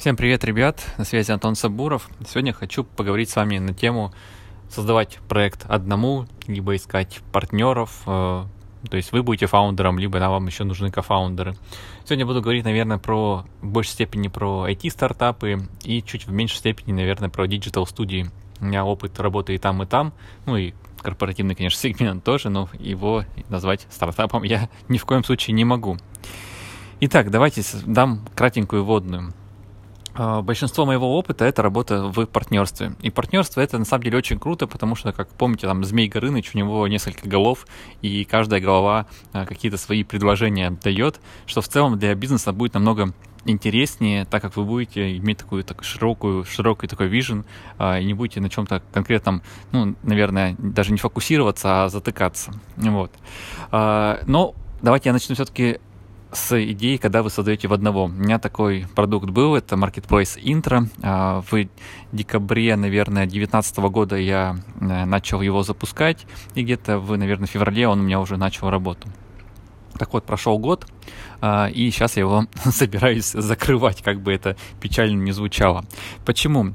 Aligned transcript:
Всем 0.00 0.16
привет, 0.16 0.44
ребят! 0.44 0.82
На 0.96 1.04
связи 1.04 1.30
Антон 1.30 1.54
Сабуров. 1.54 2.08
Сегодня 2.26 2.54
хочу 2.54 2.84
поговорить 2.84 3.28
с 3.28 3.36
вами 3.36 3.58
на 3.58 3.74
тему 3.74 4.14
создавать 4.70 5.18
проект 5.28 5.66
одному, 5.68 6.24
либо 6.46 6.74
искать 6.74 7.20
партнеров. 7.32 8.00
Э, 8.06 8.46
то 8.88 8.96
есть 8.96 9.12
вы 9.12 9.22
будете 9.22 9.44
фаундером, 9.44 9.98
либо 9.98 10.18
да, 10.18 10.30
вам 10.30 10.46
еще 10.46 10.64
нужны 10.64 10.90
кофаундеры. 10.90 11.54
Сегодня 12.06 12.24
буду 12.24 12.40
говорить, 12.40 12.64
наверное, 12.64 12.96
про 12.96 13.44
в 13.60 13.66
большей 13.66 13.90
степени 13.90 14.28
про 14.28 14.70
IT-стартапы 14.70 15.68
и 15.84 16.02
чуть 16.02 16.26
в 16.26 16.32
меньшей 16.32 16.56
степени, 16.56 16.94
наверное, 16.94 17.28
про 17.28 17.46
digital-студии. 17.46 18.30
У 18.58 18.64
меня 18.64 18.86
опыт 18.86 19.20
работы 19.20 19.54
и 19.54 19.58
там, 19.58 19.82
и 19.82 19.86
там. 19.86 20.14
Ну 20.46 20.56
и 20.56 20.72
корпоративный, 21.02 21.54
конечно, 21.54 21.78
сегмент 21.90 22.24
тоже, 22.24 22.48
но 22.48 22.70
его 22.78 23.24
назвать 23.50 23.86
стартапом 23.90 24.44
я 24.44 24.70
ни 24.88 24.96
в 24.96 25.04
коем 25.04 25.24
случае 25.24 25.52
не 25.52 25.66
могу. 25.66 25.98
Итак, 27.00 27.30
давайте 27.30 27.62
дам 27.84 28.26
кратенькую 28.34 28.82
вводную. 28.82 29.34
А, 30.14 30.42
большинство 30.42 30.86
моего 30.86 31.16
опыта 31.16 31.44
это 31.44 31.62
работа 31.62 32.04
в 32.04 32.26
партнерстве. 32.26 32.92
И 33.00 33.10
партнерство 33.10 33.60
это 33.60 33.78
на 33.78 33.84
самом 33.84 34.04
деле 34.04 34.18
очень 34.18 34.38
круто, 34.38 34.66
потому 34.66 34.94
что, 34.94 35.12
как 35.12 35.28
помните, 35.28 35.66
там 35.66 35.84
Змей 35.84 36.08
Горыныч, 36.08 36.50
у 36.54 36.58
него 36.58 36.86
несколько 36.88 37.28
голов, 37.28 37.66
и 38.02 38.24
каждая 38.24 38.60
голова 38.60 39.06
а, 39.32 39.46
какие-то 39.46 39.78
свои 39.78 40.04
предложения 40.04 40.70
дает, 40.70 41.20
что 41.46 41.60
в 41.60 41.68
целом 41.68 41.98
для 41.98 42.14
бизнеса 42.14 42.52
будет 42.52 42.74
намного 42.74 43.12
интереснее, 43.46 44.26
так 44.26 44.42
как 44.42 44.56
вы 44.56 44.64
будете 44.64 45.16
иметь 45.16 45.38
такую 45.38 45.64
так, 45.64 45.82
широкую, 45.82 46.44
широкий 46.44 46.86
такой 46.86 47.08
вижен, 47.08 47.46
и 47.78 48.04
не 48.04 48.12
будете 48.12 48.40
на 48.40 48.50
чем-то 48.50 48.82
конкретном, 48.92 49.42
ну, 49.72 49.94
наверное, 50.02 50.54
даже 50.58 50.92
не 50.92 50.98
фокусироваться, 50.98 51.84
а 51.84 51.88
затыкаться. 51.88 52.52
Вот. 52.76 53.10
А, 53.70 54.20
но 54.26 54.54
давайте 54.82 55.08
я 55.08 55.12
начну 55.12 55.34
все-таки 55.34 55.80
с 56.32 56.62
идеей, 56.72 56.98
когда 56.98 57.22
вы 57.22 57.30
создаете 57.30 57.68
в 57.68 57.72
одного. 57.72 58.04
У 58.04 58.08
меня 58.08 58.38
такой 58.38 58.86
продукт 58.94 59.30
был, 59.30 59.54
это 59.56 59.76
Marketplace 59.76 60.40
Intro. 60.42 60.86
А, 61.02 61.42
в 61.50 61.68
декабре, 62.12 62.76
наверное, 62.76 63.24
2019 63.24 63.78
года 63.78 64.16
я 64.16 64.56
э, 64.80 65.04
начал 65.04 65.40
его 65.40 65.62
запускать, 65.62 66.26
и 66.54 66.62
где-то 66.62 66.98
в, 66.98 67.16
наверное, 67.16 67.46
феврале 67.46 67.88
он 67.88 68.00
у 68.00 68.02
меня 68.02 68.20
уже 68.20 68.36
начал 68.36 68.70
работу. 68.70 69.08
Так 69.98 70.12
вот, 70.12 70.24
прошел 70.24 70.58
год, 70.58 70.86
а, 71.40 71.66
и 71.66 71.90
сейчас 71.90 72.16
я 72.16 72.20
его 72.20 72.46
собираюсь 72.64 73.32
закрывать, 73.32 74.02
как 74.02 74.20
бы 74.20 74.32
это 74.32 74.56
печально 74.80 75.22
не 75.22 75.32
звучало. 75.32 75.84
Почему? 76.24 76.72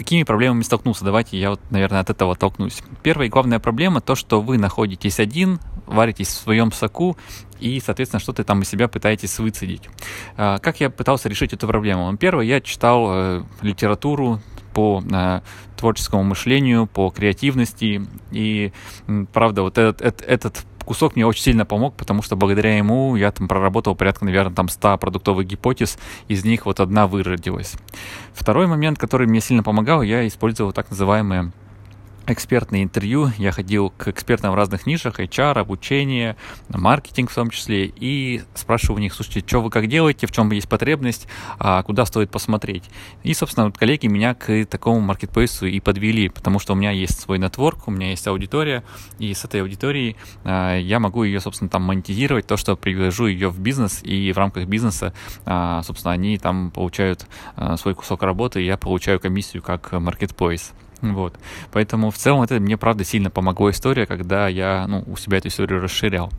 Какими 0.00 0.22
проблемами 0.22 0.62
столкнулся? 0.62 1.04
Давайте 1.04 1.38
я 1.38 1.50
вот, 1.50 1.60
наверное, 1.68 2.00
от 2.00 2.08
этого 2.08 2.34
толкнусь. 2.34 2.82
Первая 3.02 3.28
и 3.28 3.30
главная 3.30 3.58
проблема 3.58 4.00
то, 4.00 4.14
что 4.14 4.40
вы 4.40 4.56
находитесь 4.56 5.20
один, 5.20 5.60
варитесь 5.84 6.28
в 6.28 6.42
своем 6.42 6.72
соку 6.72 7.18
и, 7.58 7.78
соответственно, 7.84 8.18
что-то 8.18 8.42
там 8.42 8.62
из 8.62 8.70
себя 8.70 8.88
пытаетесь 8.88 9.38
выцедить. 9.38 9.90
А, 10.38 10.56
как 10.56 10.80
я 10.80 10.88
пытался 10.88 11.28
решить 11.28 11.52
эту 11.52 11.66
проблему? 11.66 12.16
Первое, 12.16 12.46
я 12.46 12.62
читал 12.62 13.08
э, 13.10 13.42
литературу 13.60 14.40
по 14.72 15.02
э, 15.02 15.40
творческому 15.76 16.22
мышлению, 16.22 16.86
по 16.86 17.10
креативности. 17.10 18.00
И, 18.30 18.72
правда, 19.34 19.60
вот 19.60 19.76
этот, 19.76 20.00
этот, 20.00 20.22
этот 20.26 20.66
кусок 20.84 21.16
мне 21.16 21.26
очень 21.26 21.42
сильно 21.42 21.64
помог, 21.64 21.94
потому 21.94 22.22
что 22.22 22.36
благодаря 22.36 22.76
ему 22.76 23.16
я 23.16 23.30
там 23.30 23.48
проработал 23.48 23.94
порядка, 23.94 24.24
наверное, 24.24 24.54
там 24.54 24.68
100 24.68 24.98
продуктовых 24.98 25.46
гипотез, 25.46 25.98
из 26.28 26.44
них 26.44 26.66
вот 26.66 26.80
одна 26.80 27.06
выродилась. 27.06 27.74
Второй 28.34 28.66
момент, 28.66 28.98
который 28.98 29.26
мне 29.26 29.40
сильно 29.40 29.62
помогал, 29.62 30.02
я 30.02 30.26
использовал 30.26 30.72
так 30.72 30.90
называемые 30.90 31.52
экспертные 32.32 32.84
интервью. 32.84 33.30
Я 33.38 33.52
ходил 33.52 33.90
к 33.90 34.08
экспертам 34.08 34.52
в 34.52 34.54
разных 34.54 34.86
нишах, 34.86 35.20
HR, 35.20 35.58
обучение, 35.58 36.36
маркетинг 36.68 37.30
в 37.30 37.34
том 37.34 37.50
числе, 37.50 37.86
и 37.86 38.42
спрашивал 38.54 38.96
у 38.96 38.98
них, 38.98 39.14
слушайте, 39.14 39.46
что 39.46 39.60
вы 39.60 39.70
как 39.70 39.86
делаете, 39.86 40.26
в 40.26 40.32
чем 40.32 40.50
есть 40.52 40.68
потребность, 40.68 41.26
а 41.58 41.82
куда 41.82 42.04
стоит 42.06 42.30
посмотреть. 42.30 42.84
И, 43.22 43.34
собственно, 43.34 43.66
вот 43.66 43.78
коллеги 43.78 44.06
меня 44.06 44.34
к 44.34 44.64
такому 44.66 45.00
маркетплейсу 45.00 45.66
и 45.66 45.80
подвели, 45.80 46.28
потому 46.28 46.58
что 46.58 46.72
у 46.72 46.76
меня 46.76 46.90
есть 46.90 47.20
свой 47.20 47.38
нетворк, 47.38 47.88
у 47.88 47.90
меня 47.90 48.10
есть 48.10 48.26
аудитория, 48.26 48.84
и 49.18 49.32
с 49.34 49.44
этой 49.44 49.62
аудиторией 49.62 50.16
а, 50.44 50.76
я 50.76 51.00
могу 51.00 51.24
ее, 51.24 51.40
собственно, 51.40 51.68
там 51.68 51.82
монетизировать, 51.82 52.46
то, 52.46 52.56
что 52.56 52.76
привяжу 52.76 53.26
ее 53.26 53.48
в 53.50 53.58
бизнес, 53.60 54.00
и 54.02 54.32
в 54.32 54.38
рамках 54.38 54.66
бизнеса, 54.66 55.12
а, 55.44 55.82
собственно, 55.82 56.12
они 56.12 56.38
там 56.38 56.70
получают 56.70 57.26
свой 57.76 57.94
кусок 57.94 58.22
работы, 58.22 58.62
и 58.62 58.66
я 58.66 58.76
получаю 58.76 59.20
комиссию 59.20 59.62
как 59.62 59.92
маркетплейс. 59.92 60.72
Вот. 61.00 61.38
Поэтому 61.72 62.10
в 62.10 62.16
целом 62.16 62.42
это 62.42 62.60
мне, 62.60 62.76
правда, 62.76 63.04
сильно 63.04 63.30
помогло 63.30 63.70
история, 63.70 64.06
когда 64.06 64.48
я 64.48 64.86
ну, 64.86 65.04
у 65.06 65.16
себя 65.16 65.38
эту 65.38 65.48
историю 65.48 65.80
расширял. 65.80 66.30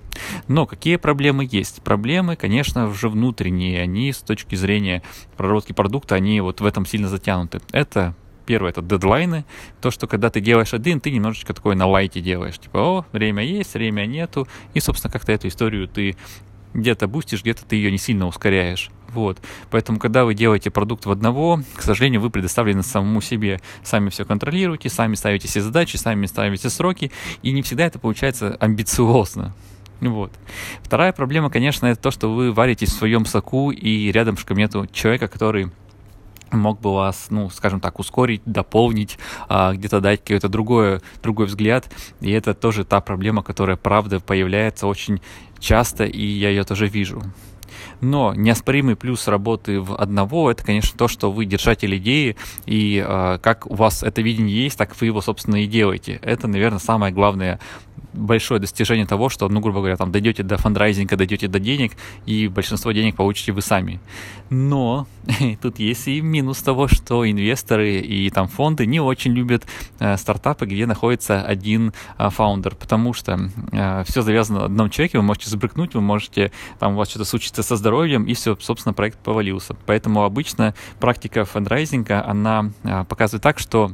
Но 0.47 0.65
какие 0.65 0.97
проблемы 0.97 1.47
есть? 1.49 1.81
Проблемы, 1.81 2.35
конечно 2.35 2.91
же, 2.93 3.09
внутренние. 3.09 3.81
Они 3.81 4.11
с 4.11 4.19
точки 4.19 4.55
зрения 4.55 5.01
проработки 5.37 5.73
продукта, 5.73 6.15
они 6.15 6.41
вот 6.41 6.61
в 6.61 6.65
этом 6.65 6.85
сильно 6.85 7.07
затянуты. 7.07 7.61
Это 7.71 8.15
Первое— 8.45 8.69
это 8.71 8.81
дедлайны. 8.81 9.45
То, 9.81 9.91
что 9.91 10.07
когда 10.07 10.29
ты 10.29 10.41
делаешь 10.41 10.73
один, 10.73 10.99
ты 10.99 11.11
немножечко 11.11 11.53
такой 11.53 11.75
на 11.75 11.85
лайте 11.85 12.21
делаешь. 12.21 12.57
Типа, 12.57 12.79
о, 12.79 13.05
время 13.11 13.43
есть, 13.43 13.75
время 13.75 14.05
нету. 14.05 14.47
И, 14.73 14.79
собственно, 14.79 15.11
как-то 15.11 15.31
эту 15.31 15.47
историю 15.47 15.87
ты 15.87 16.17
где-то 16.73 17.07
бустишь, 17.07 17.41
где-то 17.41 17.65
ты 17.65 17.75
ее 17.75 17.91
не 17.91 17.97
сильно 17.97 18.27
ускоряешь. 18.27 18.89
Вот. 19.13 19.39
Поэтому, 19.69 19.99
когда 19.99 20.25
вы 20.25 20.33
делаете 20.33 20.69
продукт 20.69 21.05
в 21.05 21.11
одного, 21.11 21.61
к 21.75 21.81
сожалению, 21.81 22.21
вы 22.21 22.29
предоставлены 22.29 22.83
самому 22.83 23.21
себе. 23.21 23.59
Сами 23.83 24.09
все 24.09 24.25
контролируете, 24.25 24.89
сами 24.89 25.15
ставите 25.15 25.47
все 25.47 25.61
задачи, 25.61 25.97
сами 25.97 26.25
ставите 26.25 26.69
сроки, 26.69 27.11
и 27.41 27.51
не 27.51 27.61
всегда 27.61 27.85
это 27.85 27.99
получается 27.99 28.57
амбициозно. 28.59 29.53
Вот. 29.99 30.31
Вторая 30.81 31.11
проблема, 31.11 31.49
конечно, 31.49 31.85
это 31.85 32.01
то, 32.01 32.11
что 32.11 32.33
вы 32.33 32.51
варитесь 32.51 32.89
в 32.89 32.97
своем 32.97 33.25
соку, 33.25 33.71
и 33.71 34.11
рядом 34.11 34.35
нету 34.49 34.87
человека, 34.91 35.27
который 35.27 35.71
мог 36.51 36.81
бы 36.81 36.93
вас, 36.93 37.27
ну, 37.29 37.49
скажем 37.49 37.79
так, 37.79 37.99
ускорить, 37.99 38.41
дополнить, 38.45 39.17
а, 39.47 39.73
где-то 39.73 40.01
дать 40.01 40.21
какой-то 40.21 40.49
другой, 40.49 40.99
другой 41.23 41.45
взгляд. 41.45 41.89
И 42.19 42.31
это 42.31 42.53
тоже 42.53 42.83
та 42.83 42.99
проблема, 42.99 43.43
которая, 43.43 43.77
правда, 43.77 44.19
появляется 44.19 44.87
очень 44.87 45.21
часто, 45.59 46.03
и 46.03 46.25
я 46.25 46.49
ее 46.49 46.63
тоже 46.63 46.87
вижу. 46.87 47.21
Но 48.01 48.33
неоспоримый 48.33 48.95
плюс 48.95 49.27
работы 49.27 49.79
в 49.79 49.95
одного 49.95 50.51
это, 50.51 50.63
конечно, 50.63 50.97
то, 50.97 51.07
что 51.07 51.31
вы 51.31 51.45
держатель 51.45 51.95
идеи, 51.97 52.35
и 52.65 53.03
э, 53.05 53.39
как 53.41 53.69
у 53.69 53.75
вас 53.75 54.03
это 54.03 54.21
видение 54.21 54.63
есть, 54.63 54.77
так 54.77 54.99
вы 54.99 55.07
его, 55.07 55.21
собственно, 55.21 55.63
и 55.63 55.67
делаете. 55.67 56.19
Это, 56.21 56.47
наверное, 56.47 56.79
самое 56.79 57.13
главное 57.13 57.59
большое 58.13 58.59
достижение 58.59 59.05
того, 59.05 59.29
что, 59.29 59.47
ну, 59.49 59.59
грубо 59.59 59.79
говоря, 59.79 59.97
там 59.97 60.11
дойдете 60.11 60.43
до 60.43 60.57
фандрайзинга, 60.57 61.15
дойдете 61.15 61.47
до 61.47 61.59
денег, 61.59 61.93
и 62.25 62.47
большинство 62.47 62.91
денег 62.91 63.15
получите 63.15 63.51
вы 63.51 63.61
сами. 63.61 63.99
Но 64.49 65.07
тут 65.61 65.79
есть 65.79 66.07
и 66.07 66.21
минус 66.21 66.61
того, 66.61 66.87
что 66.87 67.29
инвесторы 67.29 67.99
и 67.99 68.29
там 68.29 68.47
фонды 68.47 68.85
не 68.85 68.99
очень 68.99 69.31
любят 69.31 69.65
э, 69.99 70.17
стартапы, 70.17 70.65
где 70.65 70.85
находится 70.85 71.41
один 71.41 71.93
э, 72.17 72.29
фаундер, 72.29 72.75
потому 72.75 73.13
что 73.13 73.49
э, 73.71 74.03
все 74.05 74.21
завязано 74.21 74.59
на 74.59 74.65
одном 74.65 74.89
человеке, 74.89 75.17
вы 75.17 75.23
можете 75.23 75.49
забрыкнуть, 75.49 75.93
вы 75.93 76.01
можете, 76.01 76.51
там 76.79 76.93
у 76.93 76.97
вас 76.97 77.09
что-то 77.09 77.25
случится 77.25 77.63
со 77.63 77.75
здоровьем, 77.75 78.25
и 78.25 78.33
все, 78.33 78.57
собственно, 78.59 78.93
проект 78.93 79.19
повалился. 79.19 79.75
Поэтому 79.85 80.23
обычно 80.23 80.75
практика 80.99 81.45
фандрайзинга, 81.45 82.25
она 82.25 82.71
э, 82.83 83.05
показывает 83.05 83.43
так, 83.43 83.59
что 83.59 83.93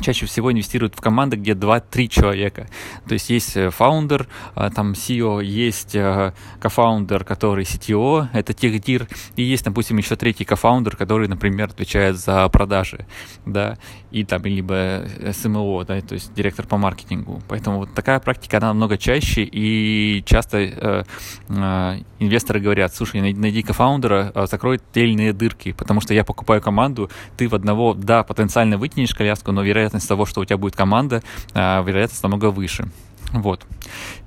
чаще 0.00 0.26
всего 0.26 0.52
инвестируют 0.52 0.94
в 0.94 1.00
команды, 1.00 1.36
где 1.36 1.52
2-3 1.52 2.08
человека. 2.08 2.66
То 3.06 3.14
есть 3.14 3.30
есть 3.30 3.56
э, 3.56 3.70
фаундер, 3.70 4.28
э, 4.56 4.70
там 4.74 4.92
CEO, 4.92 5.42
есть 5.42 5.94
э, 5.94 6.32
кофаундер, 6.60 7.24
который 7.24 7.64
CTO, 7.64 8.28
это 8.32 8.52
техдир, 8.52 9.08
и 9.36 9.42
есть, 9.42 9.64
допустим, 9.64 9.96
еще 9.98 10.16
третий 10.16 10.44
кофаундер, 10.44 10.96
который, 10.96 11.28
например, 11.28 11.68
отвечает 11.70 12.18
за 12.18 12.48
продажи, 12.48 13.06
да, 13.46 13.78
и 14.10 14.24
там 14.24 14.44
либо 14.44 15.04
CMO, 15.32 15.84
да, 15.84 16.00
то 16.00 16.14
есть 16.14 16.34
директор 16.34 16.66
по 16.66 16.76
маркетингу. 16.76 17.42
Поэтому 17.48 17.78
вот 17.78 17.94
такая 17.94 18.20
практика, 18.20 18.58
она 18.58 18.68
намного 18.68 18.98
чаще, 18.98 19.42
и 19.44 20.22
часто 20.26 20.58
э, 20.58 21.04
э, 21.48 21.98
инвесторы 22.18 22.60
говорят, 22.60 22.94
слушай, 22.94 23.20
найди 23.20 23.62
кофаундера, 23.62 24.32
закрой 24.46 24.80
те 24.92 25.04
или 25.04 25.12
иные 25.12 25.32
дырки, 25.32 25.72
потому 25.72 26.00
что 26.00 26.14
я 26.14 26.24
покупаю 26.24 26.60
команду, 26.60 27.10
ты 27.36 27.48
в 27.48 27.54
одного, 27.54 27.94
да, 27.94 28.22
потенциально 28.22 28.76
вытянешь 28.76 29.14
коляску, 29.14 29.52
но 29.52 29.62
вероятно 29.62 29.83
вероятность 29.84 30.08
того, 30.08 30.26
что 30.26 30.40
у 30.40 30.44
тебя 30.44 30.56
будет 30.56 30.76
команда, 30.76 31.22
а, 31.52 31.82
вероятность 31.82 32.22
намного 32.22 32.50
выше. 32.50 32.88
Вот. 33.32 33.66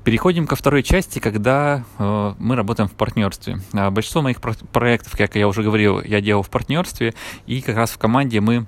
Переходим 0.03 0.47
ко 0.47 0.55
второй 0.55 0.83
части, 0.83 1.19
когда 1.19 1.85
э, 1.97 2.33
мы 2.39 2.55
работаем 2.55 2.89
в 2.89 2.93
партнерстве. 2.93 3.59
А, 3.73 3.89
большинство 3.89 4.21
моих 4.21 4.41
про- 4.41 4.53
проектов, 4.73 5.15
как 5.17 5.35
я 5.35 5.47
уже 5.47 5.63
говорил, 5.63 6.01
я 6.01 6.19
делал 6.19 6.43
в 6.43 6.49
партнерстве, 6.49 7.13
и 7.45 7.61
как 7.61 7.77
раз 7.77 7.91
в 7.91 7.97
команде 7.97 8.41
мы 8.41 8.65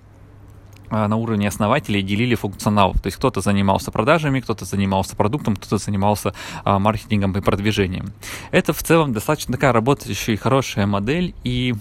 на 0.90 1.16
уровне 1.16 1.48
основателей 1.48 2.02
делили 2.02 2.36
функционал. 2.36 2.94
То 2.94 3.06
есть 3.06 3.18
кто-то 3.18 3.42
занимался 3.42 3.92
продажами, 3.92 4.40
кто-то 4.40 4.66
занимался 4.66 5.16
продуктом, 5.16 5.56
кто-то 5.56 5.78
занимался 5.78 6.34
а, 6.64 6.80
маркетингом 6.80 7.32
и 7.38 7.42
продвижением. 7.42 8.12
Это 8.52 8.74
в 8.74 8.84
целом 8.84 9.14
достаточно 9.14 9.54
такая 9.54 9.74
работающая 9.74 10.34
и 10.34 10.38
хорошая 10.38 10.86
модель, 10.88 11.34
и 11.44 11.76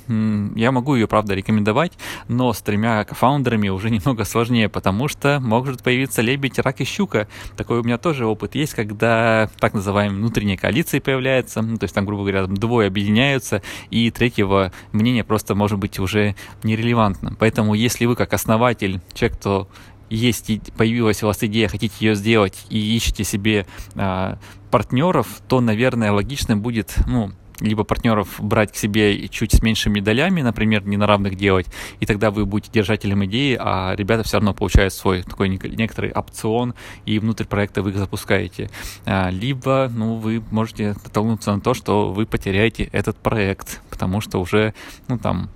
я 0.54 0.72
могу 0.72 0.94
ее, 0.94 1.06
правда, 1.06 1.34
рекомендовать, 1.34 1.92
но 2.28 2.52
с 2.52 2.60
тремя 2.60 3.04
кофаундерами 3.04 3.68
уже 3.68 3.90
немного 3.98 4.24
сложнее, 4.24 4.68
потому 4.68 5.08
что 5.08 5.40
может 5.40 5.82
появиться 5.82 6.22
лебедь, 6.22 6.58
рак 6.58 6.80
и 6.80 6.84
щука. 6.84 7.28
Такой 7.56 7.80
у 7.80 7.82
меня 7.82 7.98
тоже 7.98 8.26
опыт 8.26 8.54
есть, 8.54 8.74
когда 8.74 9.48
так 9.58 9.74
называемые 9.74 10.18
внутренние 10.18 10.58
коалиции 10.58 10.98
появляются, 10.98 11.62
ну, 11.62 11.76
то 11.76 11.84
есть 11.84 11.94
там, 11.94 12.04
грубо 12.04 12.22
говоря, 12.22 12.46
двое 12.46 12.88
объединяются, 12.88 13.62
и 13.90 14.10
третьего 14.10 14.72
мнения 14.92 15.24
просто 15.24 15.54
может 15.54 15.78
быть 15.78 15.98
уже 15.98 16.34
нерелевантно. 16.62 17.36
Поэтому 17.38 17.74
если 17.74 18.06
вы 18.06 18.16
как 18.16 18.32
основатель 18.32 18.97
человек, 19.14 19.38
кто 19.38 19.68
есть, 20.10 20.50
появилась 20.76 21.22
у 21.22 21.26
вас 21.26 21.42
идея, 21.42 21.68
хотите 21.68 21.94
ее 22.00 22.14
сделать 22.14 22.66
и 22.70 22.96
ищете 22.96 23.24
себе 23.24 23.66
а, 23.94 24.38
партнеров, 24.70 25.40
то, 25.48 25.60
наверное, 25.60 26.12
логично 26.12 26.56
будет, 26.56 26.94
ну, 27.06 27.32
либо 27.60 27.84
партнеров 27.84 28.36
брать 28.38 28.72
к 28.72 28.76
себе 28.76 29.28
чуть 29.28 29.52
с 29.52 29.62
меньшими 29.62 30.00
долями, 30.00 30.42
например, 30.42 30.86
не 30.86 30.96
на 30.96 31.06
равных 31.06 31.34
делать, 31.34 31.66
и 32.00 32.06
тогда 32.06 32.30
вы 32.30 32.46
будете 32.46 32.70
держателем 32.72 33.24
идеи, 33.24 33.56
а 33.60 33.94
ребята 33.96 34.22
все 34.22 34.36
равно 34.36 34.54
получают 34.54 34.92
свой 34.92 35.22
такой 35.22 35.48
некоторый 35.48 36.12
опцион, 36.12 36.74
и 37.04 37.18
внутрь 37.18 37.44
проекта 37.44 37.82
вы 37.82 37.90
их 37.90 37.96
запускаете. 37.96 38.70
А, 39.04 39.30
либо, 39.30 39.90
ну, 39.92 40.14
вы 40.14 40.42
можете 40.50 40.94
натолкнуться 41.04 41.54
на 41.54 41.60
то, 41.60 41.74
что 41.74 42.12
вы 42.12 42.26
потеряете 42.26 42.84
этот 42.92 43.16
проект, 43.16 43.80
потому 43.90 44.20
что 44.20 44.40
уже, 44.40 44.74
ну, 45.08 45.18
там, 45.18 45.50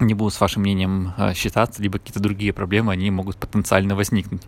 не 0.00 0.14
будут 0.14 0.34
с 0.34 0.40
вашим 0.40 0.62
мнением 0.62 1.12
а, 1.16 1.34
считаться, 1.34 1.82
либо 1.82 1.98
какие-то 1.98 2.20
другие 2.20 2.52
проблемы, 2.52 2.92
они 2.92 3.10
могут 3.10 3.36
потенциально 3.36 3.94
возникнуть. 3.94 4.42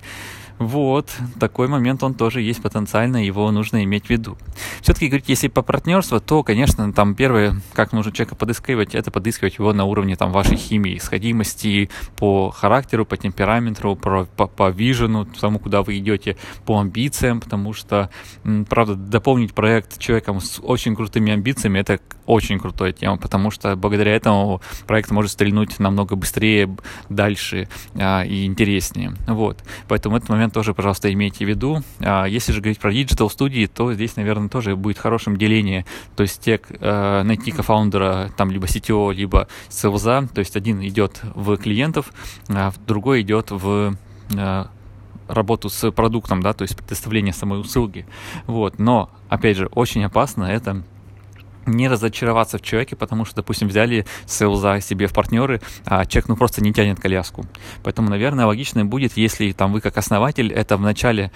Вот, 0.60 1.08
такой 1.38 1.68
момент 1.68 2.02
он 2.02 2.12
тоже 2.12 2.42
есть 2.42 2.60
потенциально, 2.60 3.24
его 3.24 3.50
нужно 3.50 3.82
иметь 3.82 4.06
в 4.06 4.10
виду. 4.10 4.36
Все-таки 4.82 5.08
говорить, 5.08 5.30
если 5.30 5.48
по 5.48 5.62
партнерству, 5.62 6.20
то, 6.20 6.42
конечно, 6.42 6.92
там 6.92 7.14
первое, 7.14 7.56
как 7.72 7.94
нужно 7.94 8.12
человека 8.12 8.36
подыскивать, 8.36 8.94
это 8.94 9.10
подыскивать 9.10 9.56
его 9.56 9.72
на 9.72 9.86
уровне 9.86 10.16
там 10.16 10.32
вашей 10.32 10.58
химии, 10.58 10.98
сходимости 10.98 11.88
по 12.18 12.50
характеру, 12.50 13.06
по 13.06 13.16
темпераменту, 13.16 13.96
по, 13.96 14.26
по, 14.26 14.48
по 14.48 14.68
вижену, 14.68 15.24
тому, 15.24 15.58
куда 15.58 15.82
вы 15.82 15.96
идете, 15.96 16.36
по 16.66 16.78
амбициям, 16.78 17.40
потому 17.40 17.72
что, 17.72 18.10
правда, 18.68 18.96
дополнить 18.96 19.54
проект 19.54 19.98
человеком 19.98 20.42
с 20.42 20.60
очень 20.62 20.94
крутыми 20.94 21.32
амбициями, 21.32 21.78
это 21.78 22.00
очень 22.26 22.60
крутая 22.60 22.92
тема, 22.92 23.16
потому 23.16 23.50
что 23.50 23.76
благодаря 23.76 24.14
этому 24.14 24.60
проект 24.86 25.10
может 25.10 25.32
стрельнуть 25.32 25.78
намного 25.78 26.16
быстрее, 26.16 26.76
дальше 27.08 27.68
а, 27.94 28.24
и 28.24 28.44
интереснее. 28.44 29.14
Вот. 29.26 29.58
Поэтому 29.88 30.16
этот 30.16 30.28
момент 30.28 30.50
тоже, 30.50 30.75
пожалуйста, 30.75 31.12
имейте 31.12 31.44
в 31.44 31.49
виду. 31.49 31.82
А, 32.00 32.25
если 32.26 32.52
же 32.52 32.61
говорить 32.61 32.79
про 32.79 32.93
digital 32.93 33.31
студии, 33.31 33.67
то 33.67 33.93
здесь, 33.93 34.17
наверное, 34.17 34.49
тоже 34.49 34.76
будет 34.76 34.99
хорошим 34.99 35.37
деление. 35.37 35.87
То 36.17 36.23
есть 36.23 36.41
те, 36.41 36.61
а, 36.81 37.23
найти 37.23 37.50
кофаундера, 37.50 38.31
там, 38.37 38.50
либо 38.50 38.67
CTO, 38.67 39.12
либо 39.12 39.49
сейлза, 39.69 40.28
то 40.32 40.41
есть 40.41 40.56
один 40.56 40.82
идет 40.82 41.20
в 41.35 41.56
клиентов, 41.56 42.12
а 42.49 42.73
другой 42.87 43.23
идет 43.23 43.50
в 43.50 43.97
а, 44.37 44.70
работу 45.29 45.69
с 45.69 45.91
продуктом, 45.93 46.43
да, 46.43 46.53
то 46.53 46.62
есть 46.62 46.76
предоставление 46.76 47.32
самой 47.32 47.61
услуги. 47.61 48.06
Вот. 48.46 48.79
Но, 48.79 49.11
опять 49.29 49.56
же, 49.56 49.67
очень 49.67 50.05
опасно 50.05 50.44
это 50.44 50.82
не 51.70 51.88
разочароваться 51.88 52.58
в 52.58 52.62
человеке, 52.62 52.96
потому 52.96 53.25
что, 53.25 53.37
допустим, 53.37 53.69
взяли 53.69 54.06
сейлза 54.26 54.81
себе 54.81 55.06
в 55.06 55.12
партнеры, 55.12 55.61
а 55.84 56.05
человек 56.06 56.28
ну 56.28 56.37
просто 56.37 56.62
не 56.62 56.72
тянет 56.72 57.00
коляску. 57.00 57.46
Поэтому, 57.82 58.11
наверное, 58.11 58.46
логично 58.46 58.84
будет, 58.84 59.17
если 59.17 59.52
там 59.52 59.72
вы 59.72 59.81
как 59.81 59.96
основатель, 59.96 60.52
это 60.52 60.76
вначале 60.76 61.32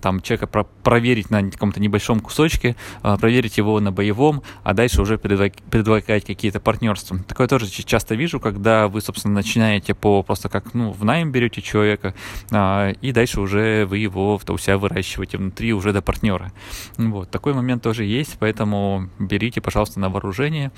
там 0.00 0.20
человека 0.20 0.46
про 0.46 0.64
проверить 0.64 1.30
на 1.30 1.50
каком-то 1.50 1.80
небольшом 1.80 2.20
кусочке, 2.20 2.76
а, 3.02 3.16
проверить 3.18 3.58
его 3.58 3.80
на 3.80 3.92
боевом, 3.92 4.42
а 4.62 4.74
дальше 4.74 5.02
уже 5.02 5.18
предлагать 5.18 6.24
какие-то 6.24 6.60
партнерства. 6.60 7.18
Такое 7.26 7.46
тоже 7.46 7.66
часто 7.68 8.14
вижу, 8.14 8.40
когда 8.40 8.88
вы, 8.88 9.00
собственно, 9.00 9.34
начинаете 9.34 9.94
по 9.94 10.22
просто 10.22 10.48
как, 10.48 10.74
ну, 10.74 10.92
в 10.92 11.04
найм 11.04 11.30
берете 11.32 11.62
человека, 11.62 12.14
а, 12.50 12.90
и 12.90 13.12
дальше 13.12 13.40
уже 13.40 13.86
вы 13.86 13.98
его 13.98 14.40
у 14.48 14.58
себя 14.58 14.78
выращиваете 14.78 15.38
внутри 15.38 15.72
уже 15.72 15.92
до 15.92 16.02
партнера. 16.02 16.52
Вот, 16.96 17.30
такой 17.30 17.54
момент 17.54 17.82
тоже 17.82 18.04
есть, 18.04 18.36
поэтому 18.38 19.08
берите, 19.18 19.60
пожалуйста, 19.60 19.77
пожалуйста, 19.78 20.00
на 20.00 20.08
вооружение. 20.08 20.72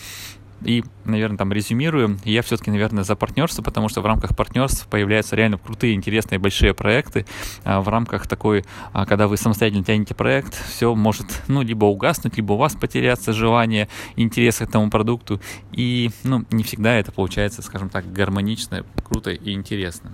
И, 0.62 0.84
наверное, 1.06 1.38
там 1.38 1.50
резюмирую, 1.54 2.18
я 2.24 2.42
все-таки, 2.42 2.70
наверное, 2.70 3.02
за 3.02 3.16
партнерство, 3.16 3.62
потому 3.62 3.88
что 3.88 4.02
в 4.02 4.04
рамках 4.04 4.36
партнерств 4.36 4.86
появляются 4.88 5.36
реально 5.36 5.56
крутые, 5.56 5.94
интересные, 5.94 6.38
большие 6.38 6.74
проекты. 6.74 7.24
А 7.64 7.80
в 7.80 7.88
рамках 7.88 8.26
такой, 8.26 8.66
а, 8.92 9.06
когда 9.06 9.26
вы 9.26 9.38
самостоятельно 9.38 9.84
тянете 9.84 10.14
проект, 10.14 10.54
все 10.68 10.94
может, 10.94 11.42
ну, 11.48 11.62
либо 11.62 11.86
угаснуть, 11.86 12.36
либо 12.36 12.52
у 12.52 12.56
вас 12.58 12.74
потеряться 12.74 13.32
желание, 13.32 13.88
интерес 14.16 14.58
к 14.58 14.62
этому 14.62 14.90
продукту. 14.90 15.40
И, 15.72 16.10
ну, 16.22 16.44
не 16.50 16.62
всегда 16.62 16.96
это 16.96 17.10
получается, 17.10 17.62
скажем 17.62 17.88
так, 17.88 18.12
гармонично, 18.12 18.84
круто 19.02 19.30
и 19.30 19.52
интересно. 19.54 20.10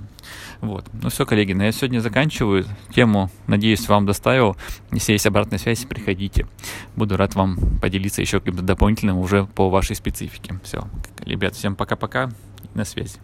Вот. 0.60 0.86
Ну 0.92 1.08
все, 1.08 1.26
коллеги, 1.26 1.52
на 1.52 1.64
я 1.64 1.72
сегодня 1.72 2.00
заканчиваю. 2.00 2.64
Тему, 2.94 3.30
надеюсь, 3.46 3.88
вам 3.88 4.06
доставил. 4.06 4.56
Если 4.92 5.12
есть 5.12 5.26
обратная 5.26 5.58
связь, 5.58 5.84
приходите. 5.84 6.46
Буду 6.96 7.16
рад 7.16 7.34
вам 7.34 7.78
поделиться 7.80 8.20
еще 8.20 8.40
каким-то 8.40 8.62
дополнительным 8.62 9.18
уже 9.18 9.46
по 9.46 9.68
вашей 9.68 9.96
специфике. 9.96 10.58
Все. 10.64 10.88
Ребят, 11.24 11.54
всем 11.54 11.76
пока-пока. 11.76 12.30
На 12.74 12.84
связи. 12.84 13.18